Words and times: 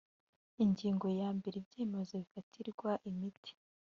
ingingo 0.63 1.05
ya 1.19 1.29
mbere 1.37 1.55
ibyemezo 1.61 2.13
bifatirwa 2.21 2.89
imiti 3.09 3.51